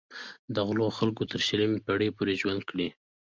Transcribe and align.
دغو 0.55 0.87
خلکو 0.97 1.23
تر 1.31 1.39
شلمې 1.47 1.79
پیړۍ 1.85 2.09
پورې 2.17 2.33
ژوند 2.41 2.61
کړی. 2.69 2.87